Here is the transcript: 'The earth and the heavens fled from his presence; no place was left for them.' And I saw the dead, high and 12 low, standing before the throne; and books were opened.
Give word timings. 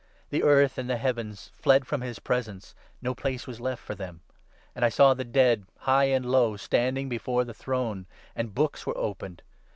'The 0.31 0.41
earth 0.41 0.79
and 0.79 0.89
the 0.89 0.97
heavens 0.97 1.51
fled 1.53 1.85
from 1.85 2.01
his 2.01 2.17
presence; 2.17 2.73
no 3.03 3.13
place 3.13 3.45
was 3.45 3.61
left 3.61 3.83
for 3.83 3.93
them.' 3.93 4.21
And 4.75 4.83
I 4.83 4.89
saw 4.89 5.13
the 5.13 5.23
dead, 5.23 5.67
high 5.81 6.05
and 6.05 6.23
12 6.25 6.31
low, 6.33 6.57
standing 6.57 7.07
before 7.07 7.43
the 7.43 7.53
throne; 7.53 8.07
and 8.35 8.55
books 8.55 8.87
were 8.87 8.97
opened. 8.97 9.43